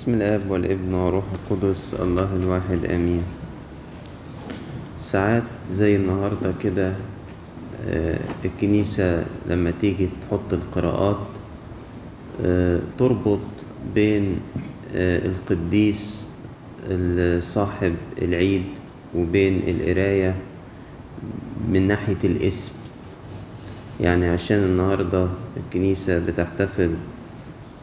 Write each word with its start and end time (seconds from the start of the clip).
بسم 0.00 0.14
الآب 0.14 0.50
والابن 0.50 0.94
والروح 0.94 1.24
القدس 1.36 1.94
الله 2.00 2.28
الواحد 2.42 2.84
آمين. 2.88 3.22
ساعات 4.98 5.42
زي 5.70 5.96
النهارده 5.96 6.52
كده 6.62 6.92
آه، 7.84 8.18
الكنيسة 8.44 9.24
لما 9.48 9.70
تيجي 9.80 10.08
تحط 10.24 10.52
القراءات 10.52 11.26
آه، 12.44 12.80
تربط 12.98 13.44
بين 13.94 14.40
آه، 14.96 15.20
القديس 15.28 16.28
صاحب 17.40 17.94
العيد 18.22 18.64
وبين 19.14 19.62
القراية 19.68 20.34
من 21.68 21.88
ناحية 21.88 22.24
الاسم. 22.24 22.72
يعني 24.00 24.28
عشان 24.28 24.56
النهاردة 24.64 25.28
الكنيسة 25.56 26.18
بتحتفل 26.18 26.90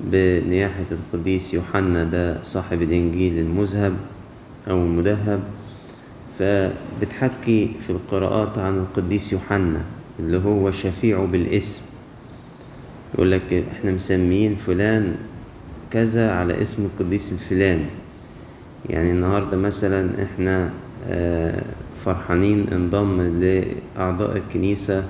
بنياحة 0.02 0.86
القديس 0.92 1.54
يوحنا 1.54 2.04
ده 2.04 2.44
صاحب 2.44 2.82
الإنجيل 2.82 3.38
المذهب 3.40 3.94
أو 4.70 4.84
المدهب 4.84 5.40
فبتحكي 6.40 7.72
في 7.88 7.90
القراءات 7.90 8.58
عن 8.58 8.78
القديس 8.78 9.34
يوحنا 9.34 9.82
اللي 10.20 10.38
هو 10.38 10.72
شفيعه 10.72 11.26
بالاسم. 11.26 11.82
يقول 13.16 13.32
لك 13.32 13.64
إحنا 13.72 13.92
مسميين 13.92 14.56
فلان 14.56 15.16
كذا 15.92 16.32
على 16.32 16.62
اسم 16.62 16.86
القديس 16.86 17.32
الفلاني. 17.34 17.86
يعني 18.90 19.12
النهاردة 19.12 19.58
مثلا 19.58 20.10
إحنا 20.24 20.70
آه، 21.10 21.62
فرحانين 22.06 22.66
انضم 22.74 23.22
لأعضاء 23.42 24.38
الكنيسة 24.38 25.04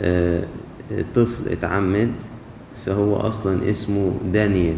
آه، 0.00 0.44
طفل 1.14 1.48
اتعمد 1.50 2.12
فهو 2.86 3.16
أصلا 3.16 3.70
اسمه 3.70 4.12
دانيال 4.32 4.76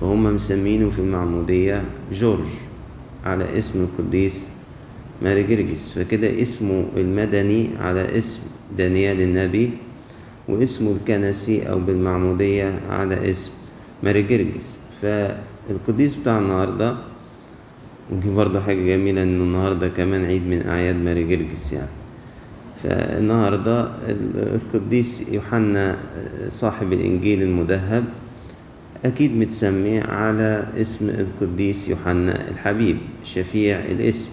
فهم 0.00 0.34
مسمينه 0.34 0.90
في 0.90 0.98
المعمودية 0.98 1.82
جورج 2.12 2.48
على 3.24 3.58
اسم 3.58 3.80
القديس 3.80 4.48
ماري 5.22 5.42
جرجس 5.42 5.92
فكده 5.92 6.40
اسمه 6.40 6.84
المدني 6.96 7.68
على 7.80 8.18
اسم 8.18 8.40
دانيال 8.78 9.20
النبي 9.20 9.70
واسمه 10.48 10.92
الكنسي 10.92 11.70
أو 11.70 11.78
بالمعمودية 11.78 12.80
على 12.90 13.30
اسم 13.30 13.52
ماري 14.02 14.22
جرجس 14.22 14.78
فالقديس 15.02 16.14
بتاع 16.14 16.38
النهاردة 16.38 16.96
ودي 18.12 18.34
برضه 18.34 18.60
حاجة 18.60 18.86
جميلة 18.86 19.22
إنه 19.22 19.44
النهاردة 19.44 19.88
كمان 19.88 20.24
عيد 20.24 20.42
من 20.46 20.66
أعياد 20.68 20.96
ماري 20.96 21.24
جرجس 21.24 21.72
يعني. 21.72 22.01
فالنهاردة 22.82 23.88
القديس 24.36 25.28
يوحنا 25.28 25.96
صاحب 26.48 26.92
الإنجيل 26.92 27.42
المدهب 27.42 28.04
أكيد 29.04 29.36
متسمي 29.36 30.00
على 30.00 30.66
اسم 30.80 31.08
القديس 31.08 31.88
يوحنا 31.88 32.48
الحبيب 32.50 32.96
شفيع 33.24 33.78
الاسم. 33.78 34.28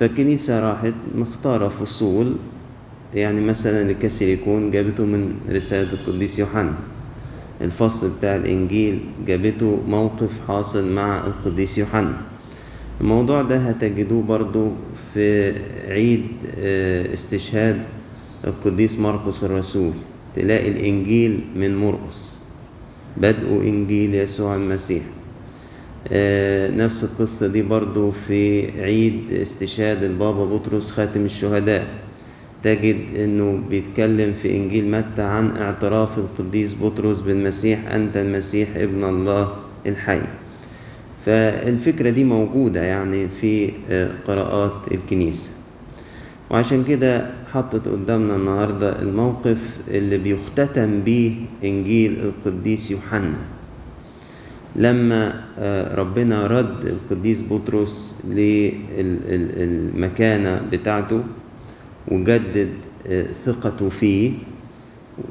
فالكنيسة 0.00 0.60
راحت 0.60 0.94
مختارة 1.14 1.68
فصول 1.68 2.36
يعني 3.14 3.40
مثلا 3.40 3.90
الكاثوليكون 3.90 4.70
جابته 4.70 5.04
من 5.04 5.34
رسالة 5.50 5.92
القديس 5.92 6.38
يوحنا. 6.38 6.74
الفصل 7.60 8.10
بتاع 8.18 8.36
الإنجيل 8.36 9.00
جابته 9.26 9.78
موقف 9.88 10.30
حاصل 10.48 10.92
مع 10.92 11.26
القديس 11.26 11.78
يوحنا. 11.78 12.12
الموضوع 13.00 13.42
ده 13.42 13.56
هتجدوه 13.56 14.22
برضو 14.22 14.72
في 15.16 15.52
عيد 15.88 16.26
استشهاد 17.12 17.82
القديس 18.44 18.98
مرقس 18.98 19.44
الرسول. 19.44 19.92
تلاقي 20.36 20.68
الإنجيل 20.68 21.40
من 21.56 21.76
مرقس 21.76 22.36
بدء 23.16 23.48
إنجيل 23.48 24.14
يسوع 24.14 24.56
المسيح. 24.56 25.02
نفس 26.76 27.04
القصة 27.04 27.46
دي 27.46 27.62
برضو 27.62 28.10
في 28.10 28.70
عيد 28.82 29.20
استشهاد 29.32 30.04
البابا 30.04 30.44
بطرس 30.44 30.90
خاتم 30.90 31.24
الشهداء. 31.24 31.86
تجد 32.62 32.96
إنه 33.16 33.60
بيتكلم 33.70 34.34
في 34.42 34.56
إنجيل 34.56 34.90
متى 34.90 35.22
عن 35.22 35.56
اعتراف 35.56 36.18
القديس 36.18 36.74
بطرس 36.82 37.20
بالمسيح 37.20 37.92
أنت 37.92 38.16
المسيح 38.16 38.68
ابن 38.76 39.04
الله 39.04 39.56
الحي. 39.86 40.20
فالفكرة 41.26 42.10
دي 42.10 42.24
موجودة 42.24 42.82
يعني 42.82 43.28
في 43.28 43.70
قراءات 44.26 44.72
الكنيسة. 44.92 45.50
وعشان 46.50 46.84
كده 46.84 47.30
حطت 47.52 47.88
قدامنا 47.88 48.36
النهاردة 48.36 49.02
الموقف 49.02 49.78
اللي 49.88 50.18
بيختتم 50.18 51.02
بيه 51.02 51.32
إنجيل 51.64 52.16
القديس 52.22 52.90
يوحنا. 52.90 53.38
لما 54.76 55.44
ربنا 55.94 56.46
رد 56.46 56.84
القديس 56.84 57.42
بطرس 57.50 58.16
للمكانة 58.98 60.62
بتاعته 60.72 61.22
وجدد 62.08 62.68
ثقته 63.44 63.88
فيه 63.88 64.32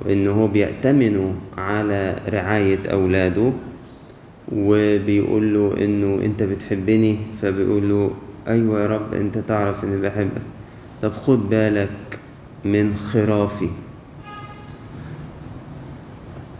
إنه 0.10 0.32
هو 0.32 0.48
بيأتمنه 0.48 1.34
على 1.58 2.16
رعاية 2.30 2.80
أولاده. 2.92 3.54
وبيقول 4.52 5.54
له 5.54 5.86
إنه 5.86 6.26
أنت 6.26 6.44
بتحبني 6.44 7.18
فبيقول 7.42 7.90
له 7.90 8.12
أيوه 8.48 8.82
يا 8.82 8.88
رب 8.88 9.14
أنت 9.14 9.38
تعرف 9.38 9.84
إني 9.84 10.02
بحبك. 10.02 10.42
طب 11.02 11.12
خد 11.12 11.50
بالك 11.50 12.20
من 12.66 12.96
خرافي. 12.96 13.70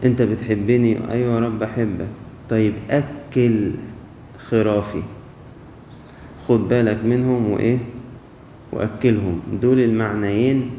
أنت 0.04 0.22
بتحبني 0.22 0.98
أيوه 1.12 1.36
يا 1.36 1.40
رب 1.40 1.60
بحبك 1.60 2.08
طيب 2.50 2.74
أكل 2.90 3.72
خرافي. 4.50 5.02
خد 6.48 6.68
بالك 6.68 7.06
منهم 7.06 7.52
وإيه؟ 7.52 7.78
وأكلهم. 8.72 9.42
دول 9.62 9.80
المعنيين 9.80 10.72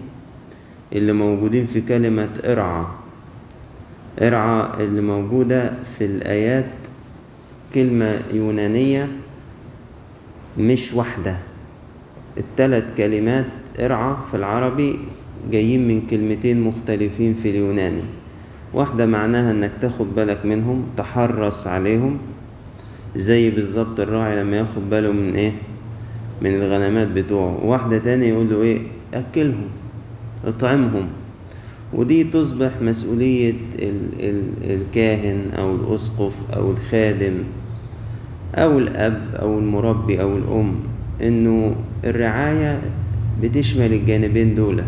اللي 0.93 1.13
موجودين 1.13 1.67
في 1.67 1.81
كلمة 1.81 2.29
إرعى. 2.45 2.85
إرعى 4.23 4.85
اللي 4.85 5.01
موجودة 5.01 5.73
في 5.99 6.05
الآيات 6.05 6.71
كلمة 7.77 8.21
يونانية 8.33 9.09
مش 10.59 10.95
واحدة. 10.95 11.37
التلات 12.39 12.85
كلمات 12.97 13.45
ارعى 13.81 14.17
في 14.31 14.37
العربي 14.37 14.99
جايين 15.51 15.89
من 15.89 16.07
كلمتين 16.11 16.61
مختلفين 16.61 17.35
في 17.43 17.51
اليوناني. 17.51 18.03
واحدة 18.75 19.07
معناها 19.07 19.51
إنك 19.53 19.71
تاخد 19.81 20.15
بالك 20.15 20.47
منهم 20.47 20.87
تحرص 20.97 21.67
عليهم 21.67 22.19
زي 23.17 23.51
بالظبط 23.51 24.01
الراعي 24.01 24.41
لما 24.41 24.57
ياخد 24.57 24.91
باله 24.91 25.13
من 25.13 25.35
إيه؟ 25.35 25.53
من 26.43 26.51
الغنمات 26.55 27.09
بتوعه. 27.09 27.65
واحدة 27.65 27.99
تانية 27.99 28.27
يقول 28.27 28.51
له 28.51 28.63
إيه؟ 28.63 28.79
أكلهم 29.15 29.69
اطعمهم. 30.45 31.09
ودي 31.95 32.25
تصبح 32.25 32.71
مسؤولية 32.83 33.55
ال 33.79 34.01
ال 34.21 34.43
الكاهن 34.65 35.51
أو 35.59 35.75
الأسقف 35.75 36.33
أو 36.57 36.71
الخادم. 36.71 37.35
أو 38.55 38.79
الأب 38.79 39.35
أو 39.35 39.59
المربي 39.59 40.23
أو 40.23 40.37
الأم 40.37 40.75
إنه 41.23 41.75
الرعاية 42.05 42.83
بتشمل 43.43 43.93
الجانبين 43.93 44.55
دول. 44.55 44.83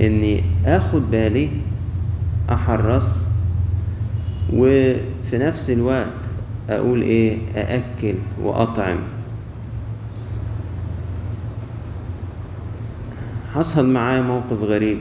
إني 0.00 0.40
آخد 0.66 1.10
بالي 1.10 1.50
أحرص 2.50 3.22
وفي 4.52 5.38
نفس 5.38 5.70
الوقت 5.70 6.20
أقول 6.70 7.02
إيه 7.02 7.38
أأكل 7.56 8.14
وأطعم. 8.42 8.98
حصل 13.54 13.92
معايا 13.92 14.22
موقف 14.22 14.62
غريب. 14.62 14.98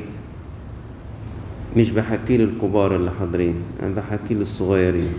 مش 1.77 1.89
بحكي 1.89 2.37
للكبار 2.37 2.95
اللي 2.95 3.11
حاضرين 3.19 3.55
أنا 3.83 3.93
بحكي 3.95 4.33
للصغيرين. 4.33 5.13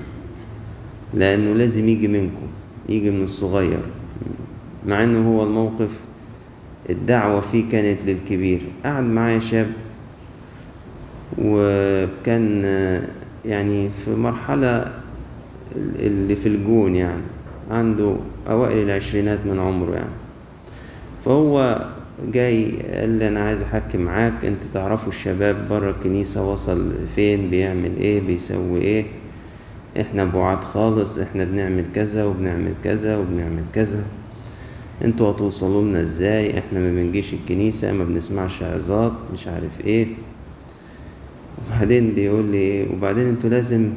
لأنه 1.15 1.55
لازم 1.55 1.89
يجي 1.89 2.09
منكم 2.09 2.47
يجي 2.89 3.11
من 3.11 3.25
الصغير. 3.25 3.81
مع 4.87 5.05
إنه 5.05 5.29
هو 5.29 5.43
الموقف 5.43 5.91
الدعوة 6.91 7.41
فيه 7.41 7.69
كانت 7.69 7.99
للكبير. 8.07 8.61
قعد 8.85 9.05
معايا 9.05 9.39
شاب 9.39 9.71
وكان 11.39 12.65
يعني 13.45 13.91
في 14.05 14.11
مرحلة 14.11 14.93
اللي 15.77 16.37
في 16.37 16.49
الجون 16.49 16.95
يعني. 16.95 17.23
عنده 17.71 18.17
أوائل 18.49 18.79
العشرينات 18.79 19.39
من 19.47 19.59
عمره 19.59 19.95
يعني. 19.95 20.11
فهو 21.25 21.87
جاي 22.33 22.73
قال 22.95 23.09
لي 23.09 23.29
أنا 23.29 23.41
عايز 23.41 23.63
احكي 23.63 23.99
معاك 23.99 24.45
أنت 24.45 24.63
تعرفوا 24.75 25.09
الشباب 25.09 25.69
بره 25.69 25.91
الكنيسة 25.91 26.53
وصل 26.53 26.93
فين 27.15 27.51
بيعمل 27.51 27.97
إيه 27.97 28.21
بيسوي 28.21 28.81
إيه؟ 28.81 29.05
إحنا 30.01 30.25
بعاد 30.25 30.65
خالص 30.65 31.19
إحنا 31.19 31.45
بنعمل 31.45 31.85
كذا 31.95 32.25
وبنعمل 32.25 32.73
كذا 32.85 33.17
وبنعمل 33.17 33.63
كذا. 33.75 34.03
إنتوا 35.05 35.31
هتوصلوا 35.31 35.83
لنا 35.83 36.01
إزاي؟ 36.01 36.59
إحنا 36.59 36.81
ما 36.81 36.91
بنجيش 36.91 37.35
الكنيسة 37.35 37.93
ما 37.93 38.05
بنسمعش 38.05 38.63
عظات 38.63 39.13
مش 39.33 39.47
عارف 39.47 39.81
إيه. 39.85 40.07
وبعدين 41.67 42.15
بيقول 42.15 42.45
لي 42.45 42.57
إيه؟ 42.57 42.93
وبعدين 42.93 43.27
إنتوا 43.27 43.51
لازم 43.51 43.93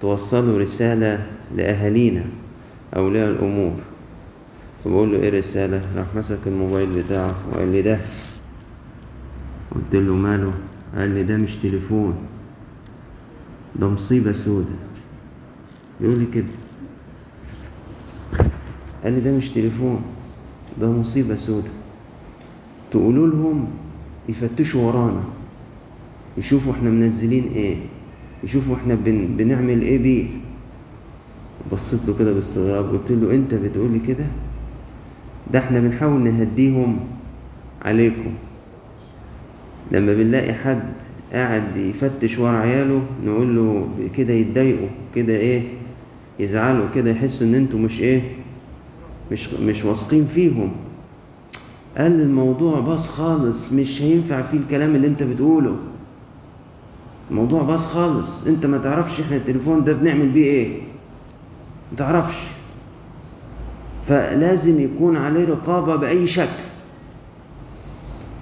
توصلوا 0.00 0.58
رسالة 0.58 1.26
لأهالينا 1.56 2.24
أولياء 2.96 3.30
الأمور. 3.30 3.74
فبقول 4.84 5.12
له 5.12 5.18
إيه 5.18 5.28
الرسالة؟ 5.28 5.82
راح 5.96 6.06
مسك 6.16 6.38
الموبايل 6.46 7.02
بتاعه 7.02 7.34
وقال 7.52 7.68
لي 7.72 7.82
ده. 7.82 7.98
قلت 9.74 9.94
له 9.94 10.14
ماله؟ 10.14 10.52
قال 10.96 11.10
لي 11.10 11.22
ده 11.22 11.36
مش 11.36 11.56
تليفون 11.56 12.14
ده 13.76 13.88
مصيبة 13.88 14.32
سودة. 14.32 14.87
يقول 16.00 16.18
لي 16.18 16.26
كده. 16.26 16.52
قال 19.04 19.12
لي 19.12 19.20
ده 19.20 19.36
مش 19.36 19.48
تليفون 19.48 20.02
ده 20.80 20.90
مصيبة 20.90 21.34
سودة. 21.34 21.70
تقولوا 22.90 23.26
لهم 23.26 23.66
يفتشوا 24.28 24.82
ورانا 24.86 25.22
يشوفوا 26.38 26.72
إحنا 26.72 26.90
منزلين 26.90 27.44
إيه 27.54 27.76
يشوفوا 28.44 28.76
إحنا 28.76 28.94
بن 28.94 29.26
بنعمل 29.36 29.82
إيه 29.82 29.98
بيه. 29.98 30.26
بصيت 31.72 32.00
له 32.08 32.18
كده 32.18 32.32
باستغراب 32.32 32.90
قلت 32.90 33.10
له 33.10 33.34
انت 33.34 33.54
بتقولي 33.54 33.98
كده؟ 33.98 34.24
ده 35.52 35.58
إحنا 35.58 35.80
بنحاول 35.80 36.20
نهديهم 36.20 36.98
عليكم. 37.82 38.30
لما 39.92 40.14
بنلاقي 40.14 40.54
حد 40.54 40.82
قاعد 41.32 41.76
يفتش 41.76 42.38
ورا 42.38 42.56
عياله 42.58 43.02
نقول 43.24 43.56
له 43.56 43.88
كده 44.16 44.32
يتضايقوا 44.34 44.88
كده 45.14 45.32
إيه 45.36 45.62
يزعلوا 46.38 46.86
كده 46.94 47.10
يحسوا 47.10 47.46
إن 47.46 47.54
أنتوا 47.54 47.78
مش 47.78 48.00
إيه 48.00 48.22
مش 49.32 49.48
مش 49.48 49.84
واثقين 49.84 50.26
فيهم. 50.26 50.72
قال 51.98 52.20
الموضوع 52.20 52.80
باص 52.80 53.08
خالص 53.08 53.72
مش 53.72 54.02
هينفع 54.02 54.42
فيه 54.42 54.58
الكلام 54.58 54.94
اللي 54.94 55.06
أنت 55.06 55.22
بتقوله. 55.22 55.76
الموضوع 57.30 57.62
باص 57.62 57.86
خالص. 57.86 58.46
أنت 58.46 58.66
ما 58.66 58.78
تعرفش 58.78 59.20
إحنا 59.20 59.36
التليفون 59.36 59.84
ده 59.84 59.92
بنعمل 59.92 60.28
بيه 60.28 60.44
إيه. 60.44 60.80
ما 61.92 61.98
تعرفش. 61.98 62.36
فلازم 64.08 64.80
يكون 64.80 65.16
عليه 65.16 65.44
رقابة 65.44 65.96
بأي 65.96 66.26
شكل. 66.26 66.62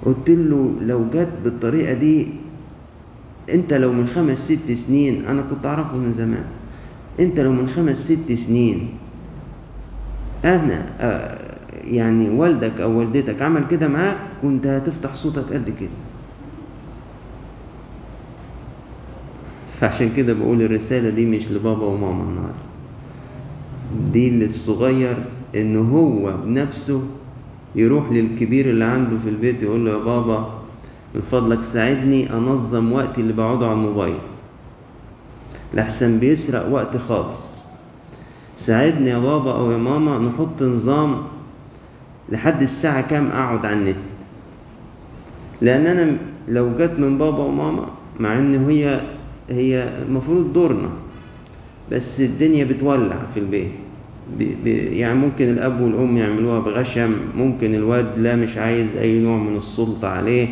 قلت 0.07 0.31
له 0.31 0.73
لو 0.81 1.05
جت 1.15 1.33
بالطريقة 1.45 1.95
دي 1.95 2.29
أنت 3.53 3.73
لو 3.73 3.93
من 3.93 4.09
خمس 4.09 4.39
ست 4.53 4.73
سنين 4.87 5.25
أنا 5.25 5.43
كنت 5.43 5.67
أعرفه 5.67 5.97
من 5.97 6.13
زمان. 6.13 6.45
انت 7.21 7.41
لو 7.41 7.53
من 7.53 7.69
خمس 7.69 8.13
ست 8.13 8.33
سنين 8.33 8.89
أنا 10.45 10.87
آه 11.01 11.57
يعني 11.85 12.31
والدك 12.31 12.81
أو 12.81 12.99
والدتك 12.99 13.43
عمل 13.43 13.67
كده 13.67 13.89
معاك 13.89 14.17
كنت 14.43 14.67
هتفتح 14.67 15.15
صوتك 15.15 15.53
قد 15.53 15.71
كده. 15.81 15.89
فعشان 19.81 20.13
كده 20.17 20.33
بقول 20.33 20.63
الرسالة 20.63 21.11
دي 21.11 21.27
مش 21.27 21.49
لبابا 21.49 21.87
وماما 21.87 22.23
النهاردة. 22.23 22.67
دي 24.13 24.31
للصغير 24.31 25.17
ان 25.57 25.77
هو 25.77 26.35
بنفسه 26.45 27.03
يروح 27.75 28.13
للكبير 28.13 28.71
اللي 28.71 28.85
عنده 28.85 29.17
في 29.25 29.29
البيت 29.29 29.63
يقول 29.63 29.85
له 29.85 29.91
يا 29.93 29.99
بابا 30.05 30.59
من 31.15 31.21
فضلك 31.21 31.63
ساعدني 31.63 32.33
انظم 32.33 32.93
وقتي 32.93 33.21
اللي 33.21 33.33
بقعده 33.33 33.67
على 33.67 33.75
الموبايل. 33.75 34.19
لحسن 35.75 36.19
بيسرق 36.19 36.69
وقت 36.69 36.97
خالص. 36.97 37.57
ساعدني 38.57 39.11
يا 39.11 39.19
بابا 39.19 39.53
أو 39.53 39.71
يا 39.71 39.77
ماما 39.77 40.19
نحط 40.19 40.63
نظام 40.63 41.23
لحد 42.29 42.63
الساعة 42.63 43.09
كام 43.09 43.27
أقعد 43.27 43.67
على 43.67 43.75
النت. 43.77 43.97
لأن 45.63 45.87
أنا 45.87 46.17
لو 46.49 46.71
جت 46.79 46.99
من 46.99 47.19
بابا 47.19 47.39
وماما 47.39 47.87
مع 48.21 48.39
إن 48.39 48.69
هي 48.69 49.01
هي 49.51 49.89
المفروض 50.09 50.53
دورنا 50.53 50.89
بس 51.93 52.21
الدنيا 52.21 52.65
بتولع 52.65 53.17
في 53.35 53.41
البيت. 53.41 53.71
بي 54.39 54.57
بي 54.65 54.99
يعني 54.99 55.15
ممكن 55.15 55.45
الأب 55.45 55.81
والأم 55.81 56.17
يعملوها 56.17 56.61
بغشم 56.61 57.15
ممكن 57.37 57.75
الواد 57.75 58.19
لا 58.19 58.37
مش 58.37 58.57
عايز 58.57 58.97
أي 58.97 59.19
نوع 59.19 59.37
من 59.39 59.57
السلطة 59.57 60.09
عليه. 60.09 60.49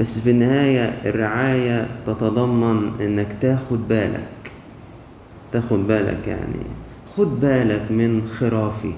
بس 0.00 0.18
في 0.18 0.30
النهاية 0.30 0.98
الرعاية 1.04 1.88
تتضمن 2.06 2.90
إنك 3.00 3.36
تاخد 3.40 3.88
بالك. 3.88 4.52
تاخد 5.52 5.86
بالك 5.86 6.28
يعني. 6.28 6.62
خد 7.16 7.40
بالك 7.40 7.90
من 7.90 8.28
خرافي. 8.38 8.92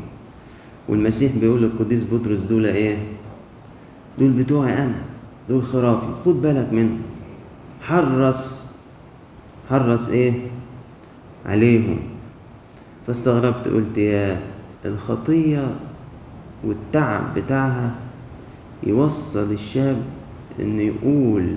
والمسيح 0.89 1.33
بيقول 1.41 1.62
للقديس 1.62 2.05
بطرس 2.12 2.39
دول 2.43 2.67
إيه؟ 2.67 2.99
دول 4.19 4.31
بتوعي 4.31 4.79
أنا. 4.79 4.95
دول 5.49 5.65
خرافي. 5.65 6.06
خد 6.25 6.43
بالك 6.43 6.73
منهم. 6.73 7.00
حرص. 7.83 8.65
حرص 9.71 10.09
إيه؟ 10.09 10.33
عليهم. 11.47 11.99
فاستغربت 13.06 13.69
قلت 13.69 13.99
يا 13.99 14.41
الخطية 14.85 15.69
والتعب 16.65 17.35
بتاعها 17.39 17.91
يوصل 18.87 19.53
الشاب 19.53 19.97
إنه 20.61 20.83
يقول 20.83 21.57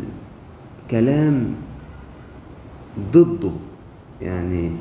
كلام 0.92 1.45
ضده. 3.13 3.51
يعني 4.21 4.71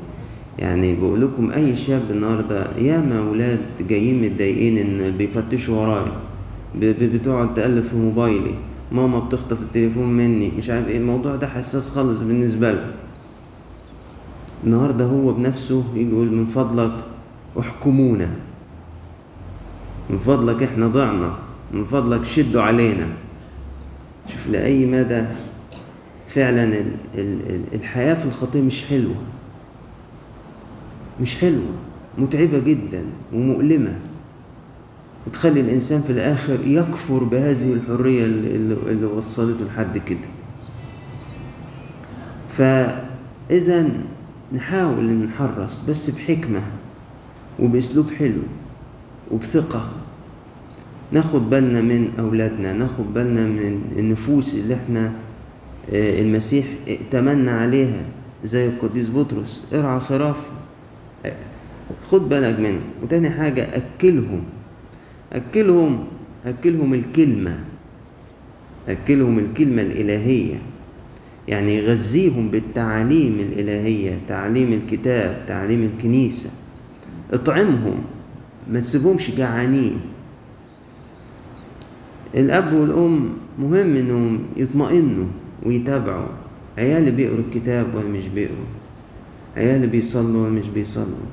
يعني 0.59 0.95
بقول 0.95 1.21
لكم 1.21 1.51
أي 1.51 1.75
شاب 1.75 2.01
النهارده 2.11 2.77
ياما 2.77 3.19
أولاد 3.19 3.59
جايين 3.89 4.23
متضايقين 4.23 4.77
إن 4.77 5.17
بيفتشوا 5.17 5.81
ورايا 5.81 6.11
بتقعد 6.75 7.53
تقلب 7.53 7.83
في 7.83 7.95
موبايلي 7.95 8.53
ماما 8.91 9.19
بتخطف 9.19 9.61
التليفون 9.61 10.09
مني 10.13 10.51
مش 10.57 10.69
عارف 10.69 10.87
إيه 10.87 10.97
الموضوع 10.97 11.35
ده 11.35 11.47
حساس 11.47 11.89
خالص 11.89 12.19
بالنسبة 12.19 12.71
له. 12.71 12.91
النهارده 14.63 15.05
هو 15.05 15.33
بنفسه 15.33 15.83
يقول 15.95 16.27
من 16.31 16.45
فضلك 16.45 16.91
احكمونا 17.59 18.29
من 20.09 20.17
فضلك 20.17 20.63
إحنا 20.63 20.87
ضعنا 20.87 21.33
من 21.73 21.83
فضلك 21.85 22.25
شدوا 22.25 22.61
علينا. 22.61 23.07
شوف 24.27 24.47
لأي 24.49 24.85
مدى 24.85 25.23
فعلا 26.29 26.63
ال 26.63 26.85
ال 27.15 27.61
الحياة 27.73 28.13
في 28.13 28.25
الخطية 28.25 28.61
مش 28.61 28.83
حلوة. 28.83 29.15
مش 31.21 31.35
حلوة. 31.37 31.71
متعبة 32.17 32.59
جدا 32.59 33.03
ومؤلمة. 33.33 33.93
وتخلي 35.27 35.59
الإنسان 35.61 36.01
في 36.01 36.11
الآخر 36.11 36.59
يكفر 36.67 37.23
بهذه 37.23 37.73
الحرية 37.73 38.25
اللي 38.25 39.05
وصلته 39.05 39.65
لحد 39.65 39.97
كده. 39.97 40.27
فإذا 42.57 43.89
نحاول 44.53 45.05
نحرص 45.13 45.81
بس 45.89 46.09
بحكمة 46.09 46.61
وبأسلوب 47.59 48.11
حلو 48.19 48.41
وبثقة. 49.31 49.89
ناخد 51.11 51.49
بالنا 51.49 51.81
من 51.81 52.09
أولادنا 52.19 52.73
ناخد 52.73 53.13
بالنا 53.13 53.41
من 53.41 53.81
النفوس 53.97 54.55
اللي 54.55 54.73
إحنا 54.73 55.11
المسيح 55.93 56.65
ائتمنا 56.87 57.51
عليها 57.51 58.01
زي 58.45 58.67
القديس 58.67 59.09
بطرس. 59.09 59.63
ارعى 59.73 59.99
خرافي. 59.99 60.49
خد 62.09 62.29
بالك 62.29 62.59
منهم. 62.59 62.81
وتاني 63.03 63.29
حاجة 63.29 63.67
أكلهم. 63.75 64.43
أكلهم 65.33 66.03
أكلهم 66.45 66.93
الكلمة. 66.93 67.59
أكلهم 68.89 69.39
الكلمة 69.39 69.81
الإلهية. 69.81 70.61
يعني 71.47 71.75
يغذيهم 71.75 72.49
بالتعاليم 72.49 73.39
الإلهية 73.39 74.17
تعليم 74.27 74.73
الكتاب 74.73 75.43
تعليم 75.47 75.89
الكنيسة. 75.95 76.49
اطعمهم. 77.33 78.03
ما 78.71 78.79
تسيبهمش 78.79 79.31
جعانين. 79.31 79.99
الأب 82.35 82.73
والأم 82.73 83.29
مهم 83.59 83.95
إنهم 83.95 84.39
يطمئنوا 84.57 85.25
ويتابعوا. 85.65 86.27
عيالي 86.77 87.11
بيقروا 87.11 87.39
الكتاب 87.39 87.87
ولا 87.95 88.07
مش 88.07 88.27
بيقروا. 88.27 88.71
عيالي 89.57 89.87
بيصلوا 89.87 90.43
ولا 90.43 90.51
مش 90.51 90.67
بيصلوا. 90.67 91.25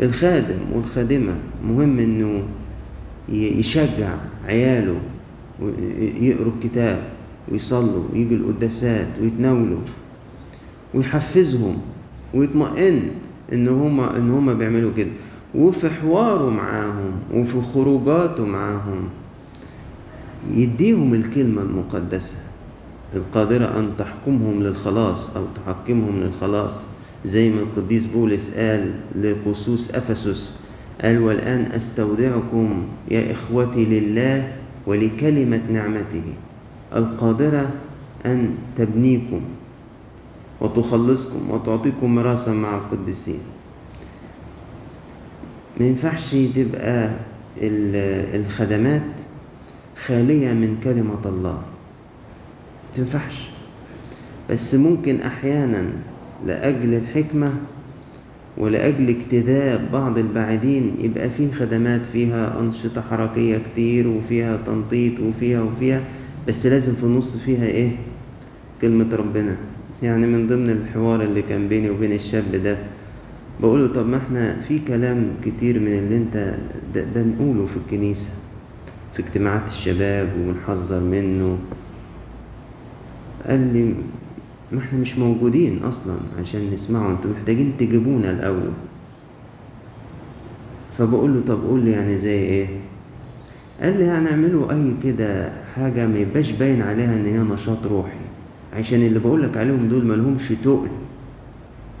الخادم 0.00 0.58
والخادمة 0.74 1.32
مهم 1.68 1.98
إنه 1.98 2.42
يشجع 3.28 4.14
عياله 4.48 4.96
يقروا 6.20 6.52
الكتاب 6.56 7.02
ويصلوا 7.52 8.04
ويجوا 8.12 8.36
القداسات 8.36 9.06
ويتناولوا 9.22 9.80
ويحفزهم 10.94 11.78
ويطمئن 12.34 13.00
إن 13.52 13.68
هما 13.68 14.16
إن 14.16 14.30
هما 14.30 14.54
بيعملوا 14.54 14.92
كده. 14.96 15.10
وفي 15.54 15.90
حواره 15.90 16.50
معاهم 16.50 17.12
وفي 17.34 17.60
خروجاته 17.74 18.46
معاهم 18.46 19.08
يديهم 20.50 21.14
الكلمة 21.14 21.62
المقدسة 21.62 22.36
القادرة 23.14 23.78
أن 23.78 23.90
تحكمهم 23.98 24.62
للخلاص 24.62 25.36
أو 25.36 25.44
تحكمهم 25.66 26.20
للخلاص 26.20 26.84
زي 27.24 27.50
ما 27.50 27.60
القديس 27.60 28.06
بولس 28.06 28.50
قال 28.50 28.90
لقصوص 29.16 29.90
أفسس 29.94 30.58
قال 31.02 31.18
والآن 31.18 31.60
أستودعكم 31.72 32.82
يا 33.10 33.32
إخوتي 33.32 33.84
لله 33.84 34.52
ولكلمة 34.86 35.60
نعمته 35.70 36.22
القادرة 36.96 37.70
أن 38.26 38.54
تبنيكم 38.78 39.40
وتخلصكم 40.60 41.50
وتعطيكم 41.50 42.14
ميراثا 42.14 42.52
مع 42.52 42.76
القديسين. 42.76 43.38
ما 45.80 45.86
ينفعش 45.86 46.36
تبقى 46.54 47.04
ال- 47.60 48.40
الخدمات 48.40 49.02
خالية 50.06 50.52
من 50.52 50.76
كلمة 50.84 51.18
الله. 51.26 51.62
تنفعش. 52.94 53.50
بس 54.50 54.74
ممكن 54.74 55.20
أحيانا 55.20 55.86
لأجل 56.46 56.94
الحكمة 56.94 57.52
ولأجل 58.58 59.08
اجتذاب 59.08 59.80
بعض 59.92 60.18
البعيدين 60.18 60.92
يبقى 61.00 61.30
في 61.30 61.52
خدمات 61.52 62.00
فيها 62.12 62.60
أنشطة 62.60 63.00
حركية 63.10 63.58
كتير 63.72 64.08
وفيها 64.08 64.56
تنطيط 64.66 65.20
وفيها 65.20 65.62
وفيها 65.62 66.00
بس 66.48 66.66
لازم 66.66 66.94
في 66.94 67.02
النص 67.02 67.36
فيها 67.36 67.64
إيه؟ 67.64 67.90
كلمة 68.82 69.16
ربنا. 69.16 69.56
يعني 70.02 70.26
من 70.26 70.46
ضمن 70.48 70.70
الحوار 70.70 71.22
اللي 71.22 71.42
كان 71.42 71.68
بيني 71.68 71.90
وبين 71.90 72.12
الشاب 72.12 72.52
ده 72.64 72.76
بقوله 73.60 73.86
طب 73.86 74.06
ما 74.08 74.16
إحنا 74.16 74.60
في 74.68 74.78
كلام 74.78 75.24
كتير 75.44 75.80
من 75.80 75.92
اللي 75.98 76.16
أنت 76.16 76.54
ده 76.94 77.04
بنقوله 77.14 77.66
في 77.66 77.76
الكنيسة. 77.76 78.30
في 79.14 79.22
اجتماعات 79.22 79.68
الشباب 79.68 80.28
وبنحذر 80.40 81.00
منه. 81.00 81.58
قال 83.48 83.72
لي 83.72 83.94
ما 84.72 84.78
إحنا 84.78 84.98
مش 84.98 85.18
موجودين 85.18 85.82
أصلا 85.84 86.16
عشان 86.40 86.70
نسمعه 86.70 87.10
أنتوا 87.10 87.30
محتاجين 87.30 87.72
تجيبونا 87.78 88.30
الأول. 88.30 88.70
فبقول 90.98 91.34
له 91.34 91.40
طب 91.46 91.62
قول 91.64 91.84
لي 91.84 91.90
يعني 91.90 92.18
زي 92.18 92.38
إيه؟ 92.38 92.66
قال 93.82 93.98
لي 93.98 94.10
اعملوا 94.10 94.72
أي 94.72 94.94
كده 95.02 95.52
حاجة 95.74 96.06
ما 96.06 96.18
يبقاش 96.18 96.50
باين 96.50 96.82
عليها 96.82 97.16
إن 97.16 97.26
هي 97.26 97.38
نشاط 97.54 97.86
روحي 97.86 98.18
عشان 98.76 99.02
اللي 99.02 99.18
بقولك 99.18 99.56
عليهم 99.56 99.88
دول 99.88 100.04
ملهمش 100.06 100.48
تقل 100.64 100.88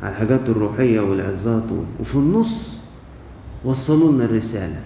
على 0.02 0.12
الحاجات 0.12 0.48
الروحية 0.48 1.00
والعظات. 1.00 1.62
وفي 2.00 2.14
النص 2.14 2.78
وصلوا 3.64 4.12
لنا 4.12 4.24
الرسالة. 4.24 4.80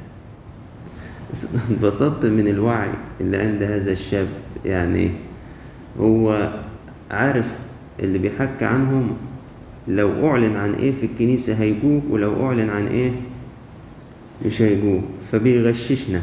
انبسطت 1.71 2.25
من 2.25 2.49
الوعي 2.49 2.90
اللي 3.21 3.37
عند 3.37 3.62
هذا 3.62 3.92
الشاب 3.92 4.28
يعني 4.64 5.11
هو 6.00 6.52
عارف 7.11 7.59
اللي 8.00 8.18
بيحكي 8.18 8.64
عنهم 8.64 9.16
لو 9.88 10.30
أعلن 10.30 10.56
عن 10.56 10.75
إيه 10.75 10.92
في 10.92 11.06
الكنيسة 11.06 11.54
هيجوه 11.54 12.02
ولو 12.11 12.47
أعلن 12.47 12.71
عن 12.71 12.87
إيه 12.87 13.12
مش 14.47 14.62
هيجوه. 14.62 15.02
فبيغششنا 15.33 16.23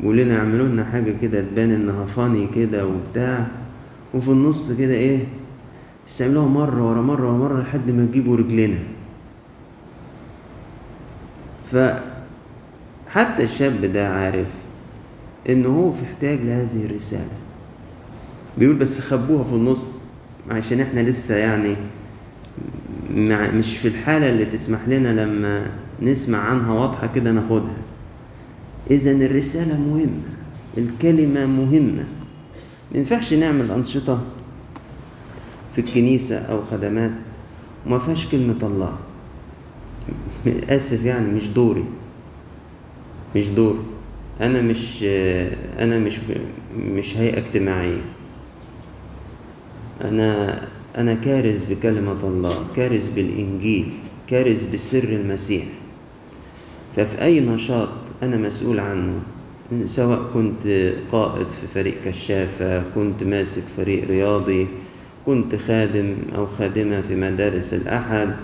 بيقول 0.00 0.16
لنا 0.16 0.38
اعملوا 0.38 0.68
لنا 0.68 0.84
حاجة 0.84 1.14
كده 1.22 1.40
تبان 1.40 1.70
إنها 1.70 2.06
فاني 2.06 2.46
كده 2.54 2.86
وبتاع. 2.86 3.46
وفي 4.14 4.28
النص 4.28 4.72
كده 4.72 4.94
إيه 4.94 5.24
بس 6.08 6.20
يعملوها 6.20 6.48
مرة 6.48 6.90
ورا 6.90 7.02
مرة 7.02 7.26
ورا 7.26 7.38
مرة 7.38 7.60
لحد 7.62 7.90
ما 7.90 8.06
تجيبوا 8.06 8.36
رجلنا. 8.36 8.78
فحتى 13.14 13.44
الشاب 13.44 13.84
ده 13.84 14.08
عارف 14.08 14.46
إن 15.48 15.66
هو 15.66 15.92
في 15.92 16.02
احتياج 16.04 16.38
لهذه 16.40 16.84
الرسالة. 16.84 17.30
بيقول 18.58 18.76
بس 18.76 19.00
خبوها 19.00 19.44
في 19.44 19.52
النص 19.52 19.98
عشان 20.50 20.80
إحنا 20.80 21.00
لسه 21.00 21.36
يعني 21.36 21.76
مش 23.58 23.76
في 23.76 23.88
الحالة 23.88 24.28
اللي 24.30 24.44
تسمح 24.44 24.78
لنا 24.88 25.24
لما 25.24 25.70
نسمع 26.02 26.38
عنها 26.38 26.72
واضحة 26.72 27.10
كده 27.14 27.32
ناخدها. 27.32 27.76
إذا 28.90 29.12
الرسالة 29.12 29.80
مهمة 29.80 30.22
الكلمة 30.78 31.46
مهمة. 31.46 32.04
ما 32.92 32.98
ينفعش 32.98 33.34
نعمل 33.34 33.70
أنشطة 33.70 34.20
في 35.74 35.80
الكنيسة 35.80 36.38
أو 36.38 36.60
خدمات 36.70 37.10
وما 37.86 37.98
فيهاش 37.98 38.26
كلمة 38.26 38.58
الله. 38.62 38.96
آسف 40.68 41.04
يعني 41.04 41.28
مش 41.28 41.48
دوري. 41.48 41.84
مش 43.36 43.46
دور. 43.46 43.78
أنا 44.40 44.62
مش 44.62 45.02
أنا 45.78 45.98
مش 45.98 46.18
مش 46.78 47.16
هيئة 47.16 47.38
اجتماعية. 47.38 48.00
أنا 50.04 50.60
أنا 50.98 51.14
كارز 51.14 51.64
بكلمة 51.64 52.20
الله 52.22 52.64
كارز 52.76 53.08
بالإنجيل 53.08 53.86
كارز 54.28 54.64
بسر 54.74 55.04
المسيح. 55.04 55.64
ففي 56.96 57.22
أي 57.22 57.40
نشاط 57.40 57.88
أنا 58.22 58.36
مسؤول 58.36 58.80
عنه 58.80 59.12
سواء 59.86 60.30
كنت 60.34 60.92
قائد 61.12 61.48
في 61.48 61.66
فريق 61.74 61.94
كشافة 62.04 62.82
كنت 62.94 63.22
ماسك 63.22 63.62
فريق 63.76 64.08
رياضي 64.08 64.66
كنت 65.26 65.54
خادم 65.56 66.14
أو 66.36 66.46
خادمة 66.46 67.00
في 67.00 67.16
مدارس 67.16 67.74
الأحد 67.74 68.34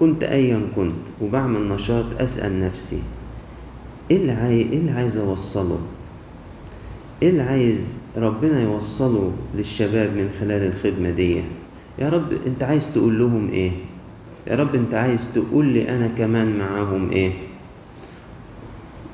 كنت 0.00 0.24
أيا 0.24 0.60
كنت 0.76 1.04
وبعمل 1.20 1.68
نشاط 1.68 2.04
أسأل 2.20 2.60
نفسي. 2.60 2.98
إيه 4.10 4.16
اللي 4.16 4.46
إيه 4.48 4.78
اللي 4.78 4.90
عايز 4.90 5.16
أوصله؟ 5.16 5.78
إيه 7.22 7.28
اللي 7.30 7.42
عايز 7.42 7.96
ربنا 8.16 8.62
يوصله 8.62 9.32
للشباب 9.56 10.10
من 10.16 10.30
خلال 10.40 10.62
الخدمة 10.72 11.10
دي؟ 11.10 11.42
يا 11.98 12.08
رب 12.08 12.32
أنت 12.46 12.62
عايز 12.62 12.92
تقول 12.92 13.18
لهم 13.18 13.50
إيه؟ 13.50 13.70
يا 14.46 14.56
رب 14.56 14.74
أنت 14.74 14.94
عايز 14.94 15.32
تقول 15.34 15.66
لي 15.66 15.88
أنا 15.88 16.08
كمان 16.18 16.58
معاهم 16.58 17.10
إيه؟ 17.10 17.32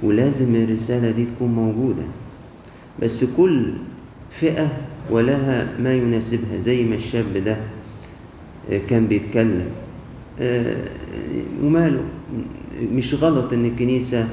ولازم 0.03 0.55
الرسالة 0.55 1.11
دي 1.11 1.25
تكون 1.25 1.49
موجودة. 1.49 2.03
بس 3.03 3.25
كل 3.37 3.73
فئة 4.31 4.69
ولها 5.11 5.69
ما 5.81 5.95
يناسبها 5.95 6.59
زي 6.59 6.85
ما 6.85 6.95
الشاب 6.95 7.37
ده 7.45 7.57
كان 8.89 9.07
بيتكلم. 9.07 9.67
وماله؟ 11.63 12.05
مش 12.93 13.15
غلط 13.15 13.53
إن 13.53 13.65
الكنيسة 13.65 14.29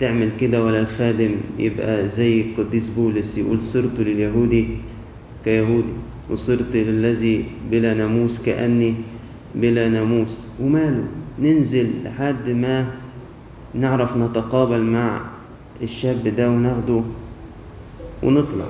تعمل 0.00 0.30
كده 0.40 0.64
ولا 0.64 0.80
الخادم 0.80 1.30
يبقى 1.58 2.08
زي 2.08 2.40
القديس 2.40 2.88
بولس 2.88 3.38
يقول 3.38 3.60
صرت 3.60 4.00
لليهودي 4.00 4.68
كيهودي 5.44 5.92
وصرت 6.30 6.74
للذي 6.76 7.44
بلا 7.70 7.94
ناموس 7.94 8.42
كأني 8.42 8.94
بلا 9.54 9.88
ناموس. 9.88 10.46
وماله؟ 10.60 11.04
ننزل 11.40 11.90
لحد 12.04 12.50
ما 12.50 12.86
نعرف 13.74 14.16
نتقابل 14.16 14.80
مع 14.80 15.20
الشاب 15.82 16.28
ده 16.36 16.50
وناخده 16.50 17.02
ونطلع. 18.22 18.66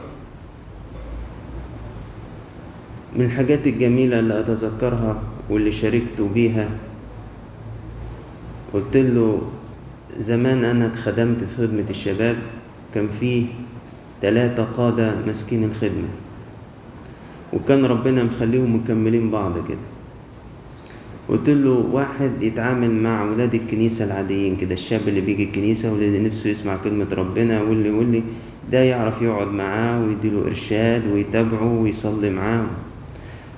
من 3.16 3.24
الحاجات 3.24 3.66
الجميلة 3.66 4.18
اللي 4.18 4.40
أتذكرها 4.40 5.22
واللي 5.50 5.72
شاركت 5.72 6.20
بيها 6.34 6.68
قلت 8.72 8.96
له 8.96 9.42
زمان 10.18 10.64
أنا 10.64 10.86
اتخدمت 10.86 11.44
في 11.44 11.56
خدمة 11.56 11.84
الشباب 11.90 12.36
كان 12.94 13.08
في 13.20 13.44
تلاتة 14.22 14.64
قادة 14.64 15.14
ماسكين 15.26 15.64
الخدمة 15.64 16.08
وكان 17.52 17.84
ربنا 17.84 18.24
مخليهم 18.24 18.76
مكملين 18.76 19.30
بعض 19.30 19.52
كده. 19.68 19.84
قلت 21.28 21.50
له 21.50 21.84
واحد 21.92 22.42
يتعامل 22.42 22.90
مع 22.90 23.24
ولاد 23.24 23.54
الكنيسة 23.54 24.04
العاديين 24.04 24.56
كده 24.56 24.74
الشاب 24.74 25.08
اللي 25.08 25.20
بيجي 25.20 25.44
الكنيسة 25.44 25.92
واللي 25.92 26.20
نفسه 26.20 26.50
يسمع 26.50 26.76
كلمة 26.76 27.06
ربنا 27.12 27.62
واللي 27.62 27.90
واللي 27.90 28.22
ده 28.72 28.78
يعرف 28.78 29.22
يقعد 29.22 29.48
معاه 29.48 30.04
ويديله 30.04 30.46
إرشاد 30.46 31.02
ويتابعه 31.12 31.80
ويصلي 31.80 32.30
معاه. 32.30 32.66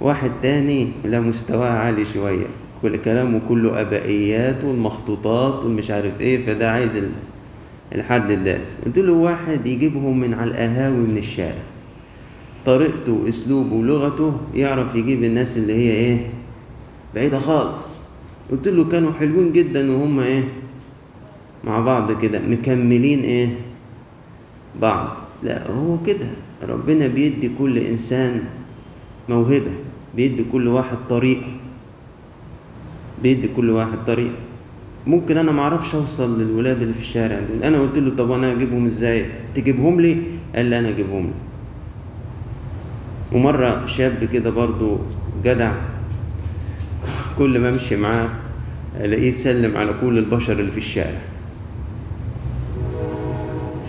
واحد 0.00 0.30
تاني 0.42 0.88
لا 1.04 1.20
مستواه 1.20 1.68
عالي 1.70 2.04
شوية. 2.04 2.46
كل 2.82 2.96
كلامه 2.96 3.40
كله 3.48 3.80
أبائيات 3.80 4.64
والمخطوطات 4.64 5.64
والمش 5.64 5.90
عارف 5.90 6.20
إيه 6.20 6.46
فده 6.46 6.70
عايز 6.70 6.90
الحد 7.94 8.30
الداس 8.30 8.68
قلت 8.86 8.98
له 8.98 9.12
واحد 9.12 9.66
يجيبهم 9.66 10.20
من 10.20 10.34
على 10.34 10.50
القهاوي 10.50 10.96
من 10.96 11.16
الشارع. 11.18 11.62
طريقته 12.66 13.12
وأسلوبه 13.12 13.74
ولغته 13.76 14.32
يعرف 14.54 14.94
يجيب 14.94 15.24
الناس 15.24 15.56
اللي 15.56 15.72
هي 15.72 15.90
إيه 15.90 16.18
بعيدة 17.14 17.38
خالص. 17.38 17.98
قلت 18.50 18.68
له 18.68 18.84
كانوا 18.84 19.12
حلوين 19.12 19.52
جدا 19.52 19.90
وهم 19.90 20.20
إيه 20.20 20.44
مع 21.64 21.80
بعض 21.80 22.22
كده 22.22 22.38
مكملين 22.38 23.20
إيه 23.20 23.48
بعض. 24.80 25.16
لا 25.42 25.70
هو 25.70 25.96
كده. 26.06 26.26
ربنا 26.68 27.06
بيدي 27.06 27.50
كل 27.58 27.78
إنسان 27.78 28.40
موهبة 29.28 29.72
بيدي 30.16 30.44
كل 30.52 30.68
واحد 30.68 30.96
طريقة. 31.08 31.46
بيدي 33.22 33.48
كل 33.56 33.70
واحد 33.70 33.98
طريقة 34.06 34.34
ممكن 35.06 35.36
أنا 35.38 35.52
معرفش 35.52 35.94
أوصل 35.94 36.40
للولاد 36.40 36.82
اللي 36.82 36.94
في 36.94 37.00
الشارع 37.00 37.40
دول. 37.40 37.62
أنا 37.62 37.80
قلت 37.80 37.98
له 37.98 38.16
طب 38.16 38.32
أنا 38.32 38.52
أجيبهم 38.52 38.86
إزاي؟ 38.86 39.26
تجيبهم 39.54 40.00
لي؟ 40.00 40.16
قال 40.56 40.66
لي 40.66 40.78
أنا 40.78 40.88
أجيبهم 40.88 41.24
لي 41.26 41.32
ومرة 43.32 43.86
شاب 43.86 44.24
كده 44.32 44.50
برضو 44.50 44.98
جدع 45.44 45.72
كل 47.38 47.58
ما 47.58 47.68
أمشي 47.68 47.96
معاه 47.96 48.28
ألاقيه 49.00 49.28
يسلم 49.28 49.76
على 49.76 49.94
كل 50.00 50.18
البشر 50.18 50.52
اللي 50.60 50.70
في 50.70 50.78
الشارع. 50.78 51.20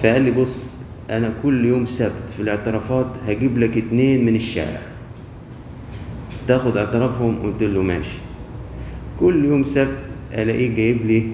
فقال 0.03 0.22
لي 0.22 0.31
بص 0.31 0.77
أنا 1.10 1.31
كل 1.43 1.65
يوم 1.65 1.86
سبت 1.86 2.29
في 2.36 2.41
الاعترافات 2.41 3.07
هجيب 3.27 3.57
لك 3.57 3.77
اتنين 3.77 4.25
من 4.25 4.36
الشارع. 4.36 4.81
تاخد 6.48 6.77
اعترافهم؟ 6.77 7.36
قلت 7.43 7.63
له 7.63 7.81
ماشي. 7.81 8.26
كل 9.19 9.45
يوم 9.45 9.63
سبت 9.63 9.97
ألاقيه 10.33 10.75
جايب 10.75 10.97
لي 11.05 11.31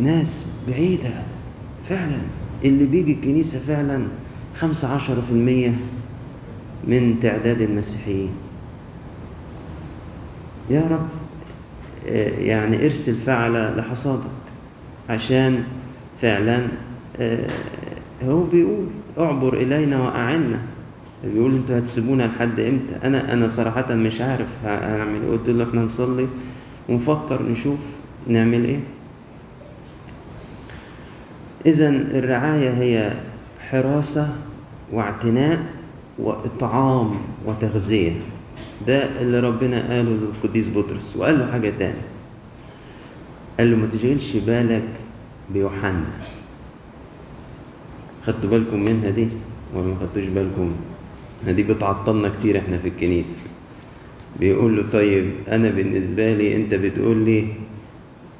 ناس 0.00 0.46
بعيدة. 0.68 1.10
فعلا. 1.88 2.18
اللي 2.64 2.84
بيجي 2.84 3.12
الكنيسة 3.12 3.58
فعلا 3.58 4.06
خمسة 4.56 4.94
عشر 4.94 5.22
في 5.22 5.30
المية 5.30 5.74
من 6.84 7.20
تعداد 7.22 7.60
المسيحيين. 7.60 8.30
يا 10.70 10.80
رب 10.90 11.08
يعني 12.38 12.84
ارسل 12.86 13.14
فعل 13.14 13.76
لحصادك 13.78 14.30
عشان 15.08 15.62
فعلا 16.22 16.66
آه، 17.20 17.46
هو 18.24 18.42
بيقول 18.44 18.86
اعبر 19.18 19.54
إلينا 19.54 20.02
وأعنا. 20.02 20.62
بيقول 21.24 21.54
أنتوا 21.54 21.78
هتسيبونا 21.78 22.22
لحد 22.22 22.60
إمتى؟ 22.60 22.96
أنا 23.04 23.32
أنا 23.32 23.48
صراحة 23.48 23.94
مش 23.94 24.20
عارف 24.20 24.48
هنعمل 24.64 25.22
إيه. 25.22 25.30
قلت 25.30 25.48
له 25.50 25.64
إحنا 25.64 25.80
نصلي 25.80 26.26
ونفكر 26.88 27.42
نشوف 27.42 27.78
نعمل 28.28 28.64
إيه. 28.64 28.80
اذا 31.66 31.88
الرعاية 31.88 32.70
هي 32.70 33.12
حراسة 33.70 34.36
واعتناء 34.92 35.58
وإطعام 36.18 37.18
وتغذية. 37.46 38.12
ده 38.86 39.20
اللي 39.20 39.40
ربنا 39.40 39.80
قاله 39.88 40.10
للقديس 40.10 40.68
بطرس. 40.68 41.16
وقال 41.16 41.38
له 41.38 41.52
حاجة 41.52 41.72
تاني 41.78 42.02
قال 43.58 43.70
له 43.70 43.76
ما 43.76 43.86
تشغلش 43.86 44.36
بالك 44.36 44.88
بيوحنا. 45.52 46.04
خدتوا 48.26 48.50
بالكم 48.50 48.80
منها 48.82 49.10
دي 49.10 49.28
ولا 49.74 49.86
ما 49.86 49.96
خدتوش 50.00 50.24
بالكم؟ 50.24 50.72
دي 51.48 51.62
بتعطلنا 51.62 52.28
كتير 52.28 52.58
إحنا 52.58 52.78
في 52.78 52.88
الكنيسة. 52.88 53.36
بيقول 54.40 54.76
له 54.76 54.84
طيب 54.92 55.30
أنا 55.48 55.70
بالنسبة 55.70 56.34
لي 56.34 56.56
أنت 56.56 56.74
بتقول 56.74 57.16
لي 57.16 57.46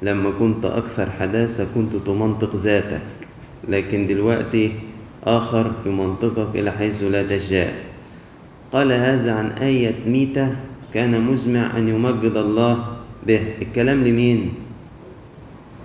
لما 0.01 0.31
كنت 0.39 0.65
أكثر 0.65 1.09
حداثة 1.19 1.67
كنت 1.75 1.95
تمنطق 1.95 2.55
ذاتك 2.55 3.01
لكن 3.69 4.07
دلوقتي 4.07 4.71
آخر 5.23 5.71
يمنطقك 5.85 6.55
إلى 6.55 6.71
حيث 6.71 7.03
لا 7.03 7.37
تشاء. 7.37 7.73
قال 8.73 8.91
هذا 8.91 9.33
عن 9.33 9.51
آية 9.51 9.95
ميتة 10.07 10.55
كان 10.93 11.21
مزمع 11.21 11.77
أن 11.77 11.87
يمجد 11.87 12.35
الله 12.37 12.97
به. 13.27 13.41
الكلام 13.61 14.03
لمين؟ 14.03 14.53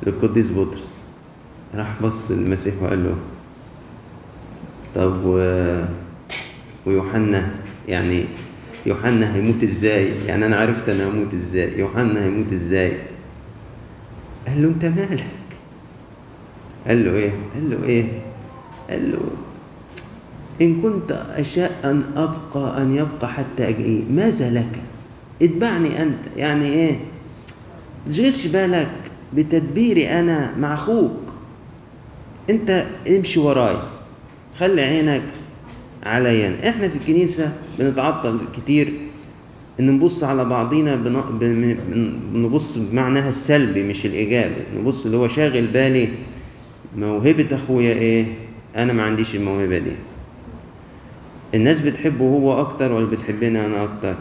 للقديس 0.07 0.51
بطرس. 0.51 0.95
راح 1.75 2.03
بص 2.03 2.31
المسيح 2.31 2.83
وقال 2.83 3.05
له 3.05 3.17
طب 4.95 5.21
و... 5.25 5.37
ويوحنا 6.87 7.51
يعني 7.89 8.25
يوحنا 8.87 9.35
هيموت 9.35 9.63
إزاي؟ 9.63 10.09
يعني 10.27 10.47
أنا 10.47 10.57
عرفت 10.57 10.89
أنا 10.89 11.09
هموت 11.09 11.35
إزاي؟ 11.35 11.79
يوحنا 11.79 12.25
هيموت 12.25 12.53
إزاي؟ 12.53 12.93
قال 14.47 14.63
له 14.63 14.69
أنت 14.69 14.85
مالك؟ 14.85 15.25
قال 16.87 17.05
له 17.05 17.11
إيه؟ 17.15 17.33
قال 17.55 17.71
له 17.71 17.85
إيه؟ 17.87 18.05
قال 18.91 19.13
له 19.13 19.19
إن 20.61 20.83
كنت 20.83 21.13
أشاء 21.31 21.81
أن 21.85 22.03
أبقى 22.17 22.83
أن 22.83 22.97
يبقى 22.97 23.29
حتى 23.29 23.69
أجي 23.69 24.05
ماذا 24.11 24.51
لك؟ 24.51 24.81
اتبعني 25.43 26.03
أنت. 26.03 26.19
يعني 26.37 26.65
إيه؟ 26.67 26.99
تشغلش 28.09 28.47
بالك 28.47 28.91
بتدبيري 29.35 30.09
أنا 30.11 30.53
مع 30.59 30.75
أخوك. 30.75 31.33
أنت 32.51 32.85
امشي 33.09 33.41
ورايا 33.41 33.83
خلي 34.59 34.83
عينك 34.83 35.23
عليا. 36.03 36.69
إحنا 36.69 36.89
في 36.89 36.97
الكنيسة 36.97 37.53
بنتعطل 37.79 38.39
كتير 38.57 38.93
إن 39.81 39.91
نبص 39.91 40.25
على 40.25 40.45
بعضينا 40.45 40.97
بن... 40.97 41.21
بن... 41.41 41.77
نبص 42.35 42.79
بمعناها 42.79 43.29
السلبي 43.29 43.83
مش 43.83 44.07
الإيجابي. 44.07 44.55
نبص 44.77 45.05
اللي 45.05 45.17
هو 45.17 45.29
شاغل 45.29 45.67
بالي 45.67 46.09
موهبة 46.97 47.47
أخويا 47.53 47.93
إيه؟ 47.95 48.25
أنا 48.77 48.93
ما 48.93 49.03
عنديش 49.03 49.35
الموهبة 49.35 49.79
دي. 49.79 49.93
الناس 51.55 51.81
بتحبه 51.81 52.25
هو 52.25 52.61
أكتر 52.61 52.93
ولا 52.93 53.07
بتحبني 53.07 53.67
أنا 53.67 53.85
أكتر؟ 53.85 54.15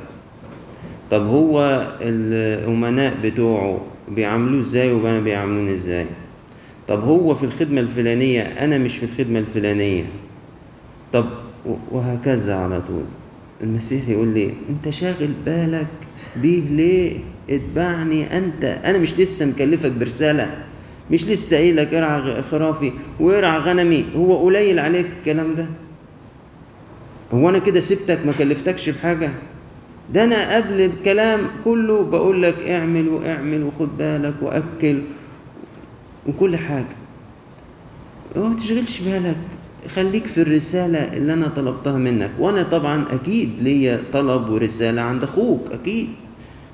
طب 1.12 1.26
هو 1.26 1.88
الأمناء 2.02 3.18
بتوعه 3.24 3.82
بيعاملوه 4.10 4.62
إزاي 4.62 4.92
وأنا 4.92 5.20
بيعاملوني 5.20 5.74
إزاي؟ 5.76 6.06
طب 6.88 7.04
هو 7.04 7.36
في 7.36 7.44
الخدمة 7.44 7.82
الفلانية 7.82 8.42
أنا 8.42 8.78
مش 8.78 8.98
في 8.98 9.06
الخدمة 9.06 9.40
الفلانية. 9.40 10.04
طب 11.14 11.26
وهكذا 11.92 12.56
على 12.56 12.82
طول. 12.82 13.04
المسيح 13.64 14.10
يقول 14.10 14.28
لي 14.28 14.54
أنت 14.70 14.90
شاغل 14.94 15.30
بالك 15.46 15.88
بيه 16.36 16.62
ليه؟ 16.70 17.18
اتبعني 17.50 18.38
أنت. 18.38 18.64
أنا 18.64 18.98
مش 18.98 19.20
لسه 19.20 19.46
مكلفك 19.46 19.92
برسالة 19.92 20.64
مش 21.12 21.26
لسه 21.26 21.58
قايل 21.58 21.78
لك 21.78 21.94
ارعى 21.94 22.42
خرافي 22.42 22.92
وارعى 23.20 23.60
غنمي 23.60 24.06
هو 24.16 24.38
قليل 24.46 24.80
عليك 24.80 25.08
الكلام 25.20 25.56
ده. 25.56 25.66
هو 27.34 27.50
أنا 27.50 27.60
كده 27.60 27.80
سبتك 27.80 28.20
ما 28.26 28.32
كلفتكش 28.32 28.90
بحاجة؟ 28.90 29.32
ده 30.14 30.24
أنا 30.24 30.56
قبل 30.56 30.82
الكلام 30.82 31.40
كله 31.64 32.04
بقول 32.04 32.44
لك 32.44 32.70
اعمل 32.70 33.08
واعمل 33.10 33.64
وخد 33.64 33.98
بالك 33.98 34.34
وأكل 34.42 35.00
وكل 36.28 36.58
حاجة. 36.58 36.96
ما 38.36 38.56
تشغلش 38.56 39.02
بالك. 39.02 39.38
خليك 39.88 40.26
في 40.26 40.42
الرسالة 40.42 41.00
اللي 41.18 41.34
أنا 41.34 41.48
طلبتها 41.48 41.98
منك. 41.98 42.32
وأنا 42.40 42.64
طبعا 42.64 43.06
أكيد 43.12 43.50
ليا 43.62 44.02
طلب 44.14 44.50
ورسالة 44.50 45.02
عند 45.02 45.24
أخوك 45.24 45.62
أكيد. 45.72 46.08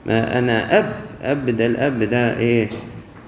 ما 0.06 0.40
أنا 0.40 0.80
أب 0.80 0.94
أب 1.22 1.50
ده 1.50 1.66
الأب 1.66 2.04
ده 2.04 2.40
إيه 2.40 2.70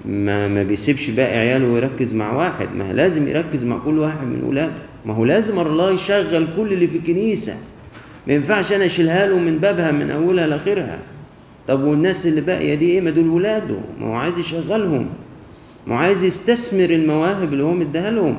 ما, 0.04 0.48
ما 0.48 0.62
بيسيبش 0.62 1.10
باقي 1.10 1.38
عياله 1.38 1.66
ويركز 1.68 2.14
مع 2.14 2.32
واحد. 2.32 2.68
ما 2.76 2.92
لازم 2.92 3.28
يركز 3.28 3.64
مع 3.64 3.78
كل 3.78 3.98
واحد 3.98 4.26
من 4.26 4.42
ولاده 4.44 4.72
ما 5.06 5.14
هو 5.14 5.24
لازم 5.24 5.58
الله 5.60 5.90
يشغل 5.90 6.48
كل 6.56 6.72
اللي 6.72 6.86
في 6.86 6.98
الكنيسة. 6.98 7.54
ما 8.26 8.32
ينفعش 8.34 8.72
أنا 8.72 8.84
أشيلها 8.86 9.26
له 9.26 9.38
من 9.38 9.58
بابها 9.58 9.92
من 9.92 10.10
أولها 10.10 10.46
لآخرها. 10.46 10.98
طب 11.68 11.84
والناس 11.84 12.26
اللي 12.26 12.40
باقية 12.40 12.74
دي 12.74 12.90
إيه؟ 12.90 13.00
ما 13.00 13.10
دول 13.10 13.28
ولاده 13.28 13.76
ما 14.00 14.06
هو 14.06 14.12
عايز 14.12 14.38
يشغلهم. 14.38 15.06
ما 15.86 15.94
هو 15.94 15.98
عايز 15.98 16.24
يستثمر 16.24 16.90
المواهب 16.90 17.52
اللي 17.52 17.64
هو 17.64 17.72
مديها 17.72 18.10
لهم. 18.10 18.38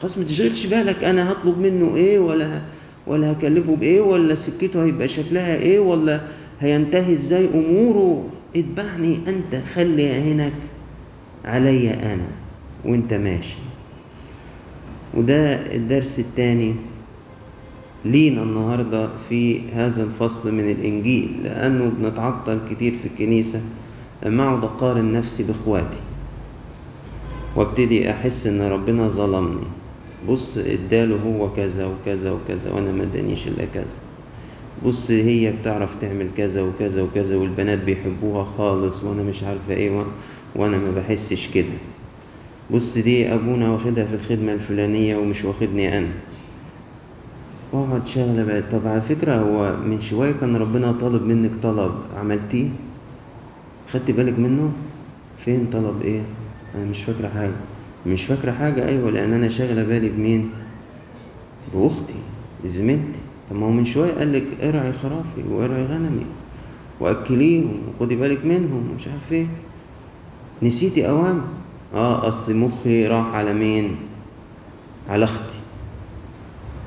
خلاص 0.00 0.18
ما 0.18 0.24
تشغلش 0.24 0.66
بالك 0.66 1.04
أنا 1.04 1.32
هطلب 1.32 1.58
منه 1.58 1.96
إيه 1.96 2.18
ولا 2.18 2.60
ولا 3.06 3.32
هكلفه 3.32 3.76
بإيه 3.76 4.00
ولا 4.00 4.34
سكته 4.34 4.84
هيبقى 4.84 5.08
شكلها 5.08 5.56
إيه 5.56 5.78
ولا 5.78 6.20
هينتهي 6.60 7.12
إزاي 7.12 7.48
أموره؟ 7.54 8.24
اتبعني 8.56 9.18
أنت 9.28 9.62
خلي 9.74 10.06
عينك 10.12 10.52
عليا 11.44 12.14
أنا 12.14 12.26
وأنت 12.84 13.14
ماشي. 13.14 13.54
وده 15.14 15.54
الدرس 15.74 16.18
الثاني 16.18 16.74
لينا 18.04 18.42
النهارده 18.42 19.08
في 19.28 19.60
هذا 19.70 20.02
الفصل 20.02 20.54
من 20.54 20.70
الإنجيل 20.70 21.30
لأنه 21.44 21.92
بنتعطل 21.98 22.60
كتير 22.70 22.94
في 23.02 23.08
الكنيسة. 23.08 23.60
لما 24.26 24.44
اقعد 24.44 24.64
اقارن 24.64 25.12
نفسي 25.12 25.42
بإخواتي 25.42 26.00
وابتدي 27.56 28.10
أحس 28.10 28.46
إن 28.46 28.60
ربنا 28.62 29.08
ظلمني. 29.08 29.66
بص 30.28 30.58
اداله 30.58 31.16
هو 31.16 31.52
كذا 31.52 31.86
وكذا 31.86 32.30
وكذا 32.32 32.70
وأنا 32.70 32.92
ما 32.92 33.02
ادانيش 33.02 33.48
إلا 33.48 33.64
كذا. 33.74 33.94
بص 34.86 35.10
هي 35.10 35.52
بتعرف 35.52 35.96
تعمل 36.00 36.28
كذا 36.36 36.62
وكذا 36.62 37.02
وكذا 37.02 37.36
والبنات 37.36 37.78
بيحبوها 37.78 38.44
خالص 38.44 39.02
وأنا 39.04 39.22
مش 39.22 39.42
عارفة 39.42 39.74
إيه 39.74 40.04
وأنا 40.56 40.78
ما 40.78 40.90
بحسش 40.90 41.48
كده. 41.54 41.74
بص 42.70 42.98
دي 42.98 43.34
ابونا 43.34 43.70
واخدها 43.70 44.04
في 44.04 44.14
الخدمة 44.14 44.52
الفلانية 44.52 45.16
ومش 45.16 45.44
واخدني 45.44 45.98
أنا. 45.98 46.08
واقعد 47.72 48.06
شغلة 48.06 48.44
بقى. 48.44 48.62
طب 48.72 48.86
على 48.86 49.00
فكرة 49.00 49.34
هو 49.36 49.76
من 49.76 50.00
شوية 50.00 50.32
كان 50.32 50.56
ربنا 50.56 50.92
طالب 50.92 51.22
منك 51.22 51.50
طلب 51.62 51.94
عملتيه؟ 52.16 52.68
خدت 53.92 54.10
بالك 54.10 54.38
منه؟ 54.38 54.72
فين 55.44 55.66
طلب 55.72 56.02
إيه؟ 56.02 56.22
أنا 56.74 56.84
مش 56.90 57.02
فاكرة 57.04 57.28
حاجة. 57.28 57.52
مش 58.06 58.24
فاكرة 58.24 58.52
حاجة. 58.52 58.88
أيوة 58.88 59.10
لأن 59.10 59.32
أنا 59.32 59.48
شاغلة 59.48 59.82
بالي 59.82 60.08
بمين؟ 60.08 60.50
بأختي 61.74 62.14
بزميلتي 62.64 63.18
طب 63.50 63.56
ما 63.56 63.66
هو 63.66 63.70
من 63.70 63.84
شوية 63.84 64.12
قال 64.12 64.32
لك 64.32 64.44
ارعي 64.62 64.92
خرافي 64.92 65.48
وارعي 65.50 65.84
غنمي 65.84 66.26
وأكليهم 67.00 67.78
وخدي 67.88 68.16
بالك 68.16 68.44
منهم 68.44 68.90
ومش 68.90 69.08
عارف 69.08 69.32
إيه. 69.32 69.46
نسيتي 70.62 71.08
أوامر 71.08 71.44
آه 71.94 72.28
أصل 72.28 72.56
مخي 72.56 73.06
راح 73.06 73.26
على 73.34 73.52
مين؟ 73.52 73.96
على 75.08 75.24
أختي. 75.24 75.58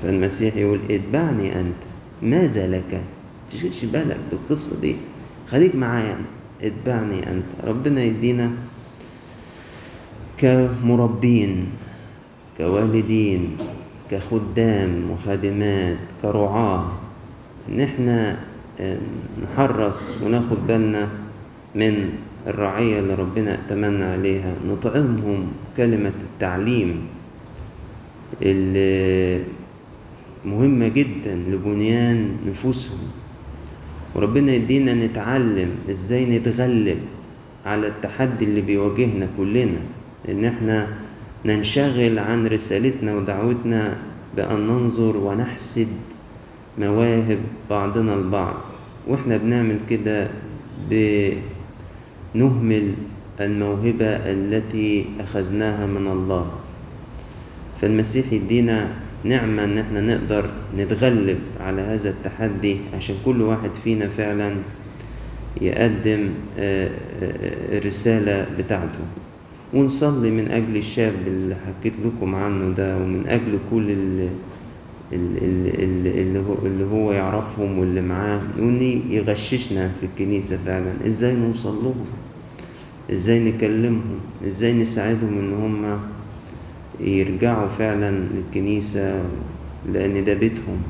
فالمسيح 0.04 0.56
يقول 0.56 0.80
اتبعني 0.90 1.60
أنت. 1.60 1.76
ماذا 2.22 2.68
لك؟ 2.68 3.02
تشغلش 3.50 3.86
بالك 3.86 4.18
بالقصة 4.32 4.82
دي. 4.82 4.96
خليك 5.52 5.76
معايا 5.76 6.18
اتبعني 6.62 7.32
أنت. 7.32 7.46
ربنا 7.64 8.04
يدينا 8.04 8.52
كمربين 10.38 11.66
كوالدين 12.58 13.58
كخدام 14.12 15.12
وخادمات 15.12 15.98
كرعاة. 16.22 16.92
ان 17.70 17.80
إحنا 17.80 18.38
آه، 18.80 18.98
نحرص 19.44 20.02
وناخد 20.24 20.68
بالنا 20.68 21.08
من 21.76 22.10
الرعية 22.48 23.00
اللي 23.00 23.14
ربنا 23.14 23.54
اتمنى 23.54 24.04
عليها. 24.04 24.54
نطعمهم 24.68 25.48
كلمة 25.78 26.14
التعليم 26.22 27.08
اللي 28.42 29.44
مهمة 30.46 30.88
جدا 30.88 31.36
لبنيان 31.36 32.38
نفوسهم. 32.48 33.00
وربنا 34.16 34.52
يدينا 34.52 34.94
نتعلم 34.94 35.70
إزاي 35.90 36.38
نتغلب 36.40 36.98
على 37.66 37.88
التحدي 37.88 38.46
اللي 38.46 38.62
بيواجهنا 38.62 39.28
كلنا. 39.38 39.82
إن 40.30 40.46
إحنا 40.46 40.88
ننشغل 41.46 42.20
عن 42.20 42.48
رسالتنا 42.48 43.16
ودعوتنا 43.16 43.98
بأن 44.36 44.68
ننظر 44.68 45.18
ونحسد 45.18 45.88
مواهب 46.80 47.40
بعضنا 47.70 48.14
البعض. 48.16 48.56
وإحنا 49.08 49.38
بنعمل 49.38 49.80
كده 49.90 50.28
بنهمل 52.36 52.94
الموهبة 53.40 54.06
التي 54.06 55.06
أخذناها 55.20 55.86
من 55.86 56.08
الله. 56.08 56.52
فالمسيح 57.82 58.34
يدينا 58.34 58.88
نعمة 59.24 59.64
إن 59.64 59.78
إحنا 59.78 60.02
نقدر 60.02 60.50
نتغلب 60.78 61.40
على 61.60 61.82
هذا 61.82 62.10
التحدي 62.10 62.78
عشان 62.98 63.16
كل 63.26 63.42
واحد 63.42 63.70
فينا 63.84 64.08
فعلا 64.08 64.52
يقدم 65.62 66.30
آه، 66.60 66.90
آه، 67.22 67.78
الرسالة 67.78 68.48
بتاعته. 68.60 69.00
ونصلي 69.74 70.32
من 70.32 70.52
أجل 70.52 70.78
الشاب 70.78 71.14
اللي 71.28 71.56
حكيت 71.56 71.94
لكم 72.06 72.36
عنه 72.36 72.76
ده 72.76 72.98
ومن 72.98 73.24
أجل 73.28 73.60
كل 73.72 73.92
اللي, 73.92 74.30
اللي, 75.14 75.70
اللي, 76.22 76.40
هو, 76.40 76.54
اللي 76.66 76.84
هو 76.86 77.12
يعرفهم 77.12 77.80
واللي 77.80 78.02
معاه 78.02 78.42
وإن 78.60 78.82
يغششنا 79.10 79.92
في 80.00 80.06
الكنيسة 80.06 80.58
فعلا. 80.66 80.94
إزاي 81.08 81.34
نوصل 81.36 81.84
لهم 81.84 82.06
إزاي 83.12 83.52
نكلمهم؟ 83.52 84.20
إزاي 84.48 84.74
نساعدهم 84.74 85.34
إن 85.40 85.54
هم 85.54 86.00
يرجعوا 87.00 87.68
فعلا 87.68 88.12
للكنيسة؟ 88.12 89.24
لأن 89.94 90.26
ده 90.26 90.34
بيتهم 90.34 90.82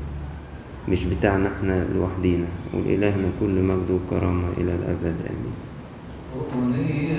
مش 0.88 1.04
بتاعنا 1.04 1.48
إحنا 1.48 1.84
لوحدينا. 1.94 2.46
ولإلهنا 2.74 3.28
كل 3.40 3.62
مجد 3.62 3.90
وكرامة 3.90 4.48
إلى 4.58 4.74
الأبد. 4.74 5.16
آمين. 5.30 7.17